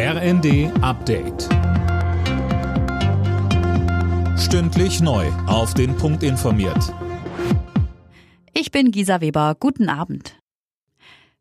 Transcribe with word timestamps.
RND 0.00 0.70
Update. 0.80 1.48
Stündlich 4.38 5.00
neu. 5.00 5.26
Auf 5.48 5.74
den 5.74 5.96
Punkt 5.96 6.22
informiert. 6.22 6.94
Ich 8.54 8.70
bin 8.70 8.92
Gisa 8.92 9.20
Weber. 9.20 9.56
Guten 9.58 9.88
Abend. 9.88 10.36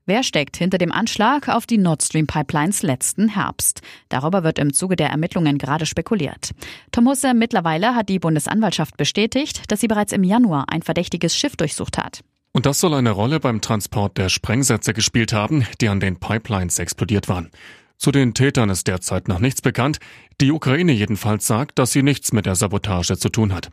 Wer 0.07 0.23
steckt 0.23 0.57
hinter 0.57 0.79
dem 0.79 0.91
Anschlag 0.91 1.49
auf 1.49 1.67
die 1.67 1.77
Nord 1.77 2.01
Stream 2.01 2.25
Pipelines 2.25 2.81
letzten 2.81 3.29
Herbst? 3.29 3.81
Darüber 4.09 4.43
wird 4.43 4.57
im 4.57 4.73
Zuge 4.73 4.95
der 4.95 5.11
Ermittlungen 5.11 5.59
gerade 5.59 5.85
spekuliert. 5.85 6.55
Tom 6.91 7.07
Husse, 7.07 7.35
mittlerweile 7.35 7.93
hat 7.93 8.09
die 8.09 8.17
Bundesanwaltschaft 8.17 8.97
bestätigt, 8.97 9.71
dass 9.71 9.81
sie 9.81 9.87
bereits 9.87 10.13
im 10.13 10.23
Januar 10.23 10.65
ein 10.69 10.81
verdächtiges 10.81 11.37
Schiff 11.37 11.57
durchsucht 11.57 11.99
hat. 11.99 12.23
Und 12.53 12.65
das 12.65 12.79
soll 12.79 12.95
eine 12.95 13.11
Rolle 13.11 13.39
beim 13.39 13.61
Transport 13.61 14.17
der 14.17 14.29
Sprengsätze 14.29 14.95
gespielt 14.95 15.31
haben, 15.31 15.67
die 15.79 15.89
an 15.89 15.99
den 15.99 16.19
Pipelines 16.19 16.79
explodiert 16.79 17.29
waren. 17.29 17.51
Zu 17.97 18.11
den 18.11 18.33
Tätern 18.33 18.69
ist 18.69 18.87
derzeit 18.87 19.27
noch 19.27 19.39
nichts 19.39 19.61
bekannt. 19.61 19.99
Die 20.39 20.51
Ukraine 20.51 20.91
jedenfalls 20.91 21.47
sagt, 21.47 21.79
dass 21.79 21.91
sie 21.91 22.03
nichts 22.03 22.31
mit 22.31 22.45
der 22.45 22.55
Sabotage 22.55 23.17
zu 23.17 23.29
tun 23.29 23.53
hat. 23.53 23.69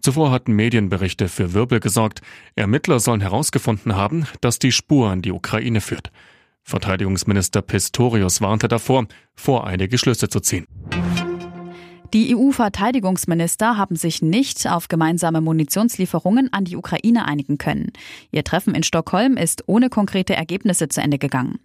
Zuvor 0.00 0.30
hatten 0.30 0.52
Medienberichte 0.52 1.28
für 1.28 1.52
Wirbel 1.52 1.80
gesorgt. 1.80 2.22
Ermittler 2.54 3.00
sollen 3.00 3.20
herausgefunden 3.20 3.96
haben, 3.96 4.26
dass 4.40 4.58
die 4.58 4.72
Spur 4.72 5.10
an 5.10 5.22
die 5.22 5.32
Ukraine 5.32 5.80
führt. 5.80 6.10
Verteidigungsminister 6.62 7.62
Pistorius 7.62 8.40
warnte 8.40 8.66
davor, 8.66 9.06
voreilige 9.34 9.98
Schlüsse 9.98 10.28
zu 10.28 10.40
ziehen. 10.40 10.66
Die 12.16 12.34
EU-Verteidigungsminister 12.34 13.76
haben 13.76 13.94
sich 13.94 14.22
nicht 14.22 14.66
auf 14.70 14.88
gemeinsame 14.88 15.42
Munitionslieferungen 15.42 16.50
an 16.50 16.64
die 16.64 16.78
Ukraine 16.78 17.26
einigen 17.26 17.58
können. 17.58 17.92
Ihr 18.30 18.42
Treffen 18.42 18.74
in 18.74 18.84
Stockholm 18.84 19.36
ist 19.36 19.64
ohne 19.66 19.90
konkrete 19.90 20.34
Ergebnisse 20.34 20.88
zu 20.88 21.02
Ende 21.02 21.18
gegangen. 21.18 21.58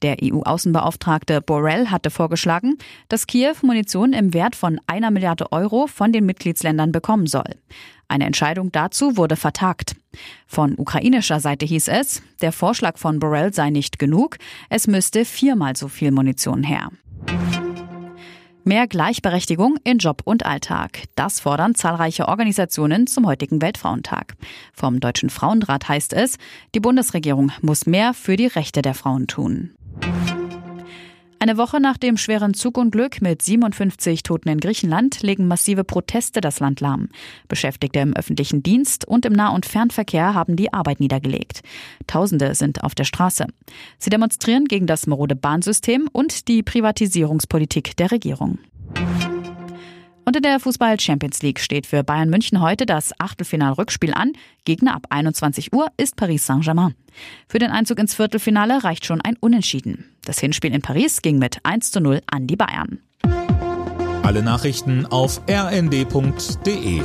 Der 0.00 0.16
EU-Außenbeauftragte 0.22 1.42
Borrell 1.42 1.90
hatte 1.90 2.08
vorgeschlagen, 2.08 2.78
dass 3.10 3.26
Kiew 3.26 3.56
Munition 3.60 4.14
im 4.14 4.32
Wert 4.32 4.56
von 4.56 4.80
einer 4.86 5.10
Milliarde 5.10 5.52
Euro 5.52 5.86
von 5.86 6.10
den 6.10 6.24
Mitgliedsländern 6.24 6.90
bekommen 6.90 7.26
soll. 7.26 7.56
Eine 8.08 8.24
Entscheidung 8.24 8.72
dazu 8.72 9.18
wurde 9.18 9.36
vertagt. 9.36 9.94
Von 10.46 10.78
ukrainischer 10.78 11.38
Seite 11.38 11.66
hieß 11.66 11.88
es, 11.88 12.22
der 12.40 12.52
Vorschlag 12.52 12.96
von 12.96 13.18
Borrell 13.18 13.52
sei 13.52 13.68
nicht 13.68 13.98
genug, 13.98 14.38
es 14.70 14.86
müsste 14.86 15.26
viermal 15.26 15.76
so 15.76 15.86
viel 15.88 16.12
Munition 16.12 16.62
her. 16.62 16.92
Mehr 18.68 18.86
Gleichberechtigung 18.86 19.78
in 19.82 19.96
Job 19.96 20.20
und 20.26 20.44
Alltag. 20.44 21.04
Das 21.14 21.40
fordern 21.40 21.74
zahlreiche 21.74 22.28
Organisationen 22.28 23.06
zum 23.06 23.26
heutigen 23.26 23.62
Weltfrauentag. 23.62 24.34
Vom 24.74 25.00
Deutschen 25.00 25.30
Frauenrat 25.30 25.88
heißt 25.88 26.12
es, 26.12 26.36
die 26.74 26.80
Bundesregierung 26.80 27.50
muss 27.62 27.86
mehr 27.86 28.12
für 28.12 28.36
die 28.36 28.46
Rechte 28.46 28.82
der 28.82 28.92
Frauen 28.92 29.26
tun. 29.26 29.70
Eine 31.40 31.56
Woche 31.56 31.78
nach 31.78 31.96
dem 31.96 32.16
schweren 32.16 32.52
Zugunglück 32.52 33.22
mit 33.22 33.42
57 33.42 34.24
Toten 34.24 34.48
in 34.48 34.58
Griechenland 34.58 35.22
legen 35.22 35.46
massive 35.46 35.84
Proteste 35.84 36.40
das 36.40 36.58
Land 36.58 36.80
lahm. 36.80 37.10
Beschäftigte 37.46 38.00
im 38.00 38.16
öffentlichen 38.16 38.64
Dienst 38.64 39.06
und 39.06 39.24
im 39.24 39.34
Nah- 39.34 39.54
und 39.54 39.64
Fernverkehr 39.64 40.34
haben 40.34 40.56
die 40.56 40.72
Arbeit 40.72 40.98
niedergelegt. 40.98 41.60
Tausende 42.08 42.56
sind 42.56 42.82
auf 42.82 42.96
der 42.96 43.04
Straße. 43.04 43.46
Sie 43.98 44.10
demonstrieren 44.10 44.64
gegen 44.64 44.88
das 44.88 45.06
marode 45.06 45.36
Bahnsystem 45.36 46.08
und 46.12 46.48
die 46.48 46.64
Privatisierungspolitik 46.64 47.96
der 47.96 48.10
Regierung. 48.10 48.58
Und 50.28 50.36
in 50.36 50.42
der 50.42 50.60
Fußball 50.60 51.00
Champions 51.00 51.40
League 51.40 51.58
steht 51.58 51.86
für 51.86 52.04
Bayern 52.04 52.28
München 52.28 52.60
heute 52.60 52.84
das 52.84 53.18
Achtelfinal-Rückspiel 53.18 54.12
an. 54.12 54.34
Gegner 54.66 54.94
ab 54.94 55.06
21 55.08 55.72
Uhr 55.72 55.86
ist 55.96 56.16
Paris 56.16 56.44
Saint-Germain. 56.44 56.94
Für 57.48 57.58
den 57.58 57.70
Einzug 57.70 57.98
ins 57.98 58.14
Viertelfinale 58.14 58.84
reicht 58.84 59.06
schon 59.06 59.22
ein 59.22 59.38
Unentschieden. 59.40 60.04
Das 60.26 60.38
Hinspiel 60.38 60.74
in 60.74 60.82
Paris 60.82 61.22
ging 61.22 61.38
mit 61.38 61.60
1 61.62 61.92
zu 61.92 62.02
0 62.02 62.20
an 62.26 62.46
die 62.46 62.56
Bayern. 62.56 62.98
Alle 64.22 64.42
Nachrichten 64.42 65.06
auf 65.06 65.40
rnd.de 65.48 67.00